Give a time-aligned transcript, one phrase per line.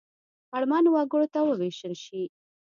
[0.55, 2.21] اړمنو وګړو ته ووېشل شي.